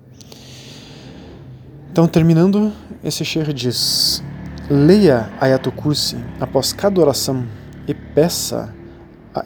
Então, 1.92 2.08
terminando, 2.08 2.72
esse 3.04 3.26
Sheikh 3.26 3.54
diz: 3.54 4.24
leia 4.70 5.32
Ayatul 5.40 5.74
Kursi 5.74 6.18
após 6.40 6.72
cada 6.72 7.02
oração 7.02 7.46
e 7.88 7.94
peça. 7.94 8.76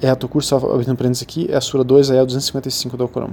Ayatul 0.02 0.30
Kursi, 0.30 0.54
abrindo 0.54 0.96
parênteses 0.96 1.24
aqui, 1.24 1.48
é 1.50 1.56
a 1.56 1.62
Sura 1.62 1.84
2, 1.84 2.12
Ayat 2.12 2.26
255 2.28 2.98
do 2.98 3.04
Alcorão. 3.04 3.32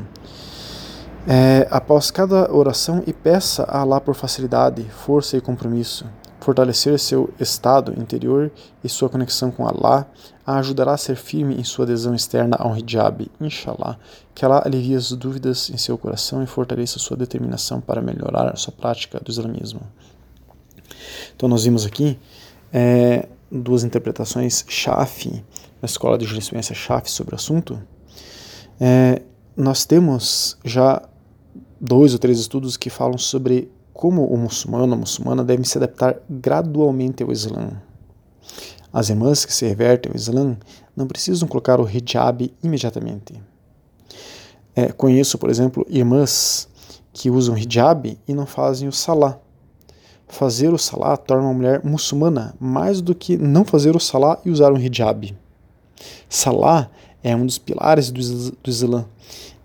É, 1.26 1.66
após 1.70 2.10
cada 2.10 2.50
oração 2.54 3.02
e 3.06 3.12
peça 3.12 3.64
a 3.64 3.80
Allah 3.80 4.00
por 4.00 4.14
facilidade, 4.14 4.82
força 4.84 5.36
e 5.36 5.40
compromisso 5.40 6.06
fortalecer 6.40 6.98
seu 6.98 7.28
estado 7.38 7.92
interior 8.00 8.50
e 8.82 8.88
sua 8.88 9.10
conexão 9.10 9.50
com 9.50 9.66
Allah, 9.66 10.06
a 10.46 10.56
ajudará 10.58 10.94
a 10.94 10.96
ser 10.96 11.16
firme 11.16 11.54
em 11.54 11.64
sua 11.64 11.84
adesão 11.84 12.14
externa 12.14 12.56
ao 12.58 12.74
hijab, 12.74 13.30
inshallah, 13.38 13.98
que 14.34 14.46
Allah 14.46 14.62
alivie 14.64 14.94
as 14.94 15.12
dúvidas 15.12 15.68
em 15.68 15.76
seu 15.76 15.98
coração 15.98 16.42
e 16.42 16.46
fortaleça 16.46 16.98
sua 16.98 17.18
determinação 17.18 17.82
para 17.82 18.00
melhorar 18.00 18.48
a 18.48 18.56
sua 18.56 18.72
prática 18.72 19.20
do 19.20 19.30
islamismo. 19.30 19.82
Então 21.36 21.48
nós 21.48 21.64
vimos 21.64 21.84
aqui 21.84 22.18
é, 22.72 23.28
duas 23.52 23.84
interpretações 23.84 24.64
Shafi, 24.66 25.44
na 25.80 25.86
escola 25.86 26.18
de 26.18 26.24
jurisprudência 26.24 26.74
Shafi 26.74 27.10
sobre 27.10 27.34
o 27.34 27.36
assunto. 27.36 27.80
É, 28.80 29.22
nós 29.56 29.84
temos 29.84 30.56
já 30.64 31.02
dois 31.80 32.12
ou 32.12 32.18
três 32.18 32.38
estudos 32.38 32.76
que 32.76 32.90
falam 32.90 33.18
sobre 33.18 33.70
como 33.92 34.24
o 34.26 34.36
muçulmano, 34.36 34.94
a 34.94 34.96
muçulmana 34.96 35.42
devem 35.42 35.64
se 35.64 35.76
adaptar 35.76 36.20
gradualmente 36.30 37.22
ao 37.22 37.32
Islã. 37.32 37.82
As 38.92 39.10
irmãs 39.10 39.44
que 39.44 39.52
se 39.52 39.66
revertem 39.66 40.10
ao 40.12 40.16
Islã 40.16 40.56
não 40.96 41.06
precisam 41.06 41.48
colocar 41.48 41.80
o 41.80 41.88
hijab 41.88 42.52
imediatamente. 42.62 43.34
É, 44.74 44.92
conheço, 44.92 45.36
por 45.36 45.50
exemplo, 45.50 45.84
irmãs 45.88 46.68
que 47.12 47.28
usam 47.28 47.58
hijab 47.58 48.16
e 48.26 48.32
não 48.32 48.46
fazem 48.46 48.88
o 48.88 48.92
salá. 48.92 49.38
Fazer 50.28 50.72
o 50.72 50.78
salá 50.78 51.16
torna 51.16 51.44
uma 51.44 51.54
mulher 51.54 51.84
muçulmana 51.84 52.54
mais 52.60 53.00
do 53.00 53.14
que 53.14 53.36
não 53.36 53.64
fazer 53.64 53.96
o 53.96 54.00
salá 54.00 54.38
e 54.44 54.50
usar 54.50 54.72
um 54.72 54.78
hijab. 54.78 55.36
Salá 56.28 56.90
é 57.22 57.34
um 57.34 57.46
dos 57.46 57.58
pilares 57.58 58.10
do, 58.10 58.50
do 58.52 58.70
Islã 58.70 59.06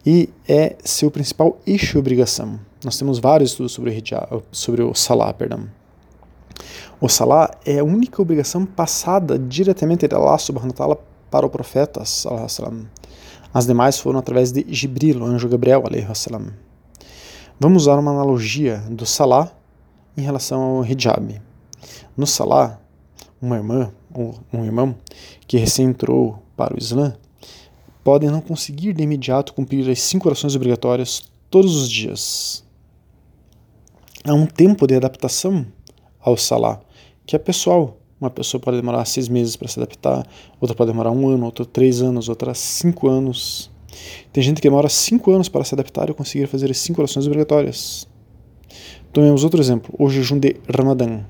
e 0.06 0.30
é 0.48 0.76
seu 0.84 1.10
principal 1.10 1.58
eixo 1.66 1.98
e 1.98 2.00
obrigação. 2.00 2.60
Nós 2.84 2.98
temos 2.98 3.20
vários 3.20 3.52
estudos 3.52 3.72
sobre 3.72 3.92
o, 3.92 3.94
hijab, 3.94 4.44
sobre 4.52 4.82
o 4.82 4.94
Salah, 4.94 5.34
perdão. 5.34 5.70
O 7.00 7.08
Salah 7.08 7.52
é 7.66 7.80
a 7.80 7.84
única 7.84 8.22
obrigação 8.22 8.66
passada 8.66 9.40
diretamente 9.40 10.08
de 10.08 10.16
Allah 10.16 10.38
subhanahu 10.38 10.72
wa 10.72 10.76
ta'ala 10.76 11.00
para 11.32 11.46
o 11.46 11.50
profeta 11.50 12.04
As 13.54 13.66
demais 13.66 13.98
foram 13.98 14.20
através 14.20 14.52
de 14.52 14.66
Jibril, 14.68 15.22
o 15.22 15.26
anjo 15.26 15.50
Gabriel 15.50 15.84
alaihi 15.86 16.08
Vamos 17.60 17.84
usar 17.84 17.98
uma 17.98 18.12
analogia 18.12 18.84
do 18.90 19.06
Salah 19.06 19.52
em 20.18 20.22
relação 20.22 20.62
ao 20.62 20.86
hijab. 20.86 21.42
No 22.16 22.28
Salah, 22.28 22.80
uma 23.44 23.58
irmã 23.58 23.92
ou 24.14 24.40
um 24.54 24.64
irmão 24.64 24.96
que 25.46 25.58
recém 25.58 25.88
entrou 25.88 26.42
para 26.56 26.74
o 26.74 26.78
Islã 26.80 27.14
podem 28.02 28.30
não 28.30 28.40
conseguir 28.40 28.94
de 28.94 29.04
imediato 29.04 29.54
cumprir 29.54 29.90
as 29.90 30.00
cinco 30.00 30.30
orações 30.30 30.56
obrigatórias 30.56 31.24
todos 31.50 31.76
os 31.76 31.90
dias. 31.90 32.64
Há 34.26 34.34
um 34.34 34.46
tempo 34.46 34.88
de 34.88 34.96
adaptação 34.96 35.66
ao 36.22 36.38
Salah, 36.38 36.80
que 37.26 37.36
é 37.36 37.40
pessoal. 37.40 37.98
Uma 38.20 38.30
pessoa 38.30 38.62
pode 38.62 38.78
demorar 38.78 39.04
seis 39.04 39.28
meses 39.28 39.58
para 39.58 39.68
se 39.68 39.78
adaptar, 39.78 40.26
outra 40.62 40.74
pode 40.74 40.92
demorar 40.92 41.12
um 41.12 41.28
ano, 41.28 41.46
outra 41.46 41.66
três 41.66 42.02
anos, 42.02 42.30
outra 42.30 42.54
cinco 42.54 43.10
anos. 43.10 43.70
Tem 44.32 44.42
gente 44.42 44.62
que 44.62 44.70
demora 44.70 44.88
cinco 44.88 45.32
anos 45.32 45.50
para 45.50 45.66
se 45.66 45.76
adaptar 45.76 46.10
e 46.10 46.14
conseguir 46.14 46.48
fazer 46.48 46.72
as 46.72 46.78
cinco 46.78 47.02
orações 47.02 47.26
obrigatórias. 47.26 48.08
Tomemos 49.12 49.44
outro 49.44 49.60
exemplo, 49.60 49.94
o 50.00 50.10
jejum 50.10 50.40
de 50.40 50.56
Ramadã. 50.74 51.26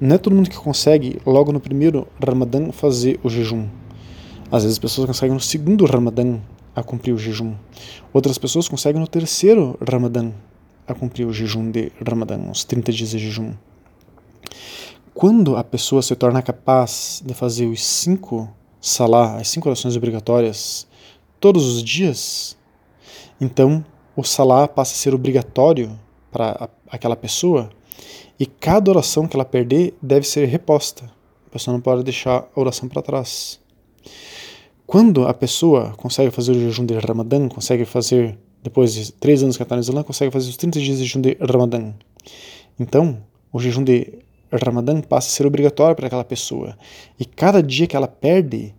Não 0.00 0.16
é 0.16 0.18
todo 0.18 0.34
mundo 0.34 0.50
que 0.50 0.56
consegue, 0.56 1.20
logo 1.24 1.52
no 1.52 1.60
primeiro 1.60 2.06
Ramadã, 2.24 2.72
fazer 2.72 3.20
o 3.22 3.28
jejum. 3.28 3.68
Às 4.50 4.64
vezes 4.64 4.76
as 4.76 4.78
pessoas 4.78 5.06
conseguem 5.06 5.34
no 5.34 5.40
segundo 5.40 5.86
Ramadã 5.86 6.40
a 6.74 6.82
cumprir 6.82 7.12
o 7.12 7.18
jejum. 7.18 7.54
Outras 8.12 8.36
pessoas 8.36 8.68
conseguem 8.68 9.00
no 9.00 9.06
terceiro 9.06 9.78
Ramadã 9.88 10.32
a 10.86 10.94
cumprir 10.94 11.26
o 11.26 11.32
jejum 11.32 11.70
de 11.70 11.92
Ramadã, 12.06 12.38
os 12.50 12.64
30 12.64 12.92
dias 12.92 13.10
de 13.10 13.18
jejum. 13.18 13.54
Quando 15.14 15.56
a 15.56 15.62
pessoa 15.62 16.02
se 16.02 16.14
torna 16.16 16.42
capaz 16.42 17.22
de 17.24 17.32
fazer 17.32 17.66
os 17.66 17.82
cinco 17.84 18.52
salá, 18.80 19.36
as 19.36 19.48
cinco 19.48 19.68
orações 19.68 19.96
obrigatórias, 19.96 20.88
todos 21.38 21.66
os 21.66 21.82
dias, 21.82 22.56
então 23.40 23.84
o 24.16 24.24
salá 24.24 24.66
passa 24.66 24.92
a 24.92 24.96
ser 24.96 25.14
obrigatório 25.14 25.98
para 26.32 26.68
aquela 26.88 27.14
pessoa 27.14 27.70
e 28.38 28.46
cada 28.46 28.90
oração 28.90 29.26
que 29.26 29.36
ela 29.36 29.44
perder 29.44 29.94
deve 30.00 30.26
ser 30.26 30.46
reposta. 30.46 31.04
A 31.46 31.50
pessoa 31.50 31.72
não 31.72 31.80
pode 31.80 32.02
deixar 32.02 32.48
a 32.54 32.60
oração 32.60 32.88
para 32.88 33.02
trás. 33.02 33.60
Quando 34.86 35.26
a 35.26 35.32
pessoa 35.32 35.94
consegue 35.96 36.30
fazer 36.30 36.52
o 36.52 36.60
jejum 36.60 36.84
de 36.84 36.94
Ramadã, 36.98 37.48
consegue 37.48 37.84
fazer, 37.84 38.38
depois 38.62 38.92
de 38.92 39.12
três 39.12 39.42
anos 39.42 39.56
que 39.56 39.62
ela 39.62 39.66
está 39.66 39.76
no 39.76 39.82
Islã, 39.82 40.02
consegue 40.02 40.30
fazer 40.30 40.50
os 40.50 40.56
30 40.56 40.80
dias 40.80 40.98
de 40.98 41.04
jejum 41.04 41.20
de 41.20 41.36
Ramadã. 41.40 41.92
Então, 42.78 43.18
o 43.52 43.58
jejum 43.60 43.82
de 43.82 44.18
Ramadã 44.52 45.00
passa 45.00 45.28
a 45.28 45.30
ser 45.30 45.46
obrigatório 45.46 45.96
para 45.96 46.06
aquela 46.06 46.24
pessoa. 46.24 46.76
E 47.18 47.24
cada 47.24 47.62
dia 47.62 47.86
que 47.86 47.96
ela 47.96 48.08
perde 48.08 48.74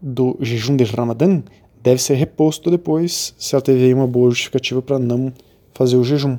do 0.00 0.36
jejum 0.40 0.76
de 0.76 0.84
Ramadã 0.84 1.42
deve 1.82 2.02
ser 2.02 2.14
reposto 2.14 2.70
depois, 2.70 3.34
se 3.38 3.54
ela 3.54 3.62
teve 3.62 3.94
uma 3.94 4.06
boa 4.06 4.30
justificativa 4.30 4.82
para 4.82 4.98
não 4.98 5.32
fazer 5.72 5.96
o 5.96 6.04
jejum. 6.04 6.38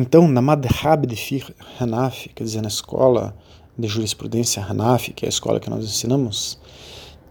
Então, 0.00 0.28
na 0.28 0.40
Madhab 0.40 1.08
de 1.08 1.16
Fiqh 1.16 1.52
Hanafi, 1.80 2.28
quer 2.28 2.44
dizer, 2.44 2.62
na 2.62 2.68
escola 2.68 3.34
de 3.76 3.88
jurisprudência 3.88 4.64
Hanafi, 4.64 5.12
que 5.12 5.24
é 5.24 5.28
a 5.28 5.28
escola 5.28 5.58
que 5.58 5.68
nós 5.68 5.84
ensinamos, 5.84 6.56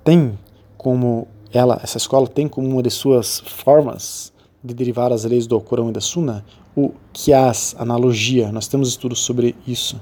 tem 0.04 0.38
como 0.78 1.30
ela, 1.54 1.80
essa 1.82 1.96
escola 1.98 2.28
tem 2.28 2.46
como 2.46 2.68
uma 2.68 2.84
de 2.84 2.90
suas 2.90 3.40
formas 3.40 4.34
de 4.62 4.74
derivar 4.74 5.14
as 5.14 5.24
leis 5.24 5.48
do 5.48 5.62
Corão 5.62 5.88
e 5.88 5.94
da 5.94 6.02
Sunna 6.02 6.44
o 6.76 6.92
kias, 7.14 7.74
analogia. 7.80 8.52
Nós 8.52 8.68
temos 8.68 8.90
estudos 8.90 9.20
sobre 9.22 9.56
isso. 9.66 9.98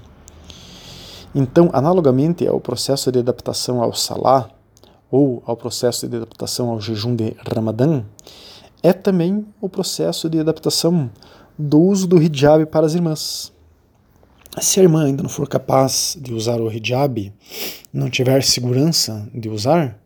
Então, 1.35 1.69
analogamente 1.71 2.47
ao 2.47 2.59
processo 2.59 3.11
de 3.11 3.19
adaptação 3.19 3.79
ao 3.79 3.93
Salah 3.93 4.49
ou 5.11 5.43
ao 5.45 5.55
processo 5.55 6.07
de 6.07 6.17
adaptação 6.17 6.71
ao 6.71 6.81
jejum 6.81 7.15
de 7.15 7.35
Ramadã, 7.45 8.03
é 8.81 8.91
também 8.91 9.45
o 9.61 9.69
processo 9.69 10.27
de 10.27 10.39
adaptação 10.39 11.11
do 11.57 11.79
uso 11.79 12.07
do 12.07 12.21
hijab 12.21 12.65
para 12.65 12.85
as 12.85 12.93
irmãs. 12.93 13.53
Se 14.59 14.79
a 14.79 14.83
irmã 14.83 15.05
ainda 15.05 15.23
não 15.23 15.29
for 15.29 15.47
capaz 15.47 16.17
de 16.19 16.33
usar 16.33 16.61
o 16.61 16.71
hijab, 16.71 17.33
não 17.91 18.09
tiver 18.09 18.43
segurança 18.43 19.29
de 19.33 19.49
usar, 19.49 19.99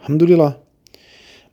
alhamdulillah. 0.00 0.58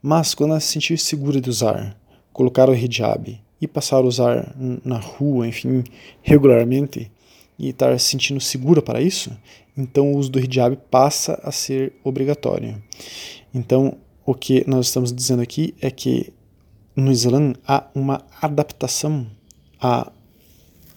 Mas 0.01 0.33
quando 0.35 0.51
ela 0.51 0.59
se 0.59 0.73
sentir 0.73 0.97
segura 0.99 1.39
de 1.39 1.49
usar, 1.49 1.97
colocar 2.31 2.69
o 2.69 2.75
hijab 2.75 3.39
e 3.61 3.67
passar 3.67 3.97
a 3.97 4.01
usar 4.01 4.55
na 4.83 4.97
rua, 4.97 5.47
enfim, 5.47 5.83
regularmente, 6.21 7.11
e 7.57 7.69
estar 7.69 7.97
se 7.99 8.09
sentindo 8.09 8.41
segura 8.41 8.81
para 8.81 9.01
isso, 9.01 9.31
então 9.77 10.11
o 10.11 10.17
uso 10.17 10.31
do 10.31 10.39
hijab 10.39 10.77
passa 10.89 11.39
a 11.43 11.51
ser 11.51 11.93
obrigatório. 12.03 12.81
Então, 13.53 13.97
o 14.25 14.33
que 14.33 14.67
nós 14.67 14.87
estamos 14.87 15.13
dizendo 15.13 15.41
aqui 15.41 15.73
é 15.81 15.89
que 15.91 16.33
no 16.95 17.11
Islã 17.11 17.53
há 17.67 17.87
uma 17.95 18.21
adaptação 18.41 19.27
a 19.83 20.11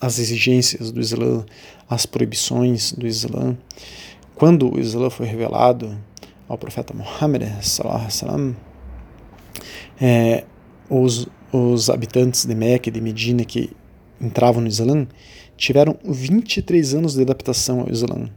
as 0.01 0.19
exigências 0.19 0.91
do 0.91 1.01
Islã, 1.01 1.45
as 1.89 2.07
proibições 2.07 2.93
do 2.93 3.07
Islã. 3.07 3.57
Quando 4.35 4.75
o 4.75 4.79
Islã 4.79 5.09
foi 5.11 5.27
revelado 5.27 5.97
ao 6.49 6.59
profeta 6.59 6.95
Muhammad, 6.95 7.43
é, 10.01 10.45
os, 10.89 11.27
os 11.53 11.91
habitantes 11.91 12.45
de 12.45 12.55
Meca 12.55 12.89
e 12.89 12.93
de 12.93 13.01
Medina 13.01 13.45
que 13.45 13.71
entravam 14.21 14.61
no 14.61 14.69
Islã 14.69 15.07
tiveram 15.57 15.97
23 16.05 16.95
anos 16.95 17.15
de 17.15 17.23
adaptação 17.23 17.81
ao 17.81 17.91
Islã. 17.91 18.29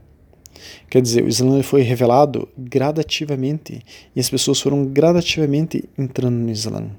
Quer 0.88 1.02
dizer, 1.02 1.24
o 1.24 1.28
Islã 1.28 1.62
foi 1.62 1.82
revelado 1.82 2.48
gradativamente 2.56 3.82
e 4.14 4.20
as 4.20 4.28
pessoas 4.28 4.60
foram 4.60 4.84
gradativamente 4.86 5.88
entrando 5.96 6.36
no 6.36 6.50
Islã 6.50 6.90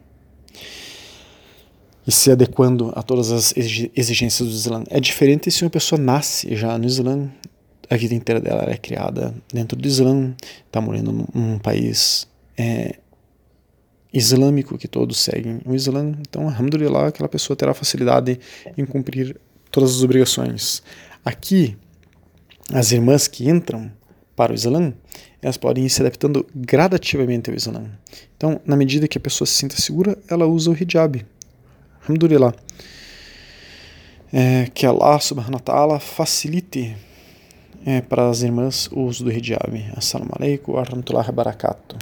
e 2.06 2.12
se 2.12 2.32
adequando 2.32 2.92
a 2.96 3.04
todas 3.04 3.32
as 3.32 3.54
exigências 3.56 4.48
do 4.48 4.54
Islã. 4.54 4.84
É 4.90 5.00
diferente 5.00 5.52
se 5.52 5.64
uma 5.64 5.70
pessoa 5.70 6.00
nasce 6.00 6.56
já 6.56 6.78
no 6.78 6.86
Islã, 6.86 7.30
a 7.90 7.98
vida 7.98 8.16
inteira 8.16 8.40
dela 8.40 8.66
é 8.70 8.78
criada 8.78 9.34
dentro 9.54 9.78
do 9.78 9.88
Islã, 9.88 10.34
está 10.66 10.80
morando 10.80 11.28
num 11.34 11.60
país 11.60 12.28
é, 12.58 12.96
islâmico 14.14 14.78
que 14.78 14.88
todos 14.88 15.20
seguem 15.20 15.60
o 15.66 15.76
Islã, 15.76 16.14
então, 16.22 16.48
alhamdulillah, 16.48 17.08
aquela 17.08 17.30
pessoa 17.30 17.56
terá 17.56 17.74
facilidade 17.74 18.40
em 18.78 18.86
cumprir 18.86 19.40
todas 19.70 19.96
as 19.96 20.04
obrigações. 20.04 20.82
Aqui, 21.24 21.78
as 22.74 22.92
irmãs 22.92 23.28
que 23.28 23.50
entram 23.50 23.92
para 24.36 24.52
o 24.52 24.56
Islã, 24.56 24.94
elas 25.42 25.58
podem 25.58 25.86
ir 25.86 25.90
se 25.90 26.02
adaptando 26.02 26.46
gradativamente 26.54 27.50
ao 27.50 27.56
Islã. 27.56 27.84
Então, 28.38 28.62
na 28.66 28.76
medida 28.76 29.08
que 29.08 29.18
a 29.18 29.22
pessoa 29.22 29.46
se 29.46 29.54
sinta 29.54 29.76
segura, 29.76 30.18
ela 30.30 30.46
usa 30.46 30.72
o 30.72 30.74
hijab, 30.74 31.26
Alhamdulillah. 32.02 32.54
É, 34.34 34.72
que 34.74 34.88
Allah 34.88 35.20
subhanahu 35.20 35.56
wa 35.56 35.60
ta'ala 35.60 36.00
facilite 36.00 36.96
é, 37.86 38.02
para 38.02 38.28
as 38.28 38.42
irmãs 38.42 38.88
o 38.92 39.02
uso 39.02 39.24
do 39.24 39.32
hijab. 39.32 39.72
Assalamu 39.96 40.32
alaikum 40.34 40.74
wa 40.74 40.84
rahmatullahi 40.84 41.28
wa 41.28 41.34
barakatuh. 41.34 41.98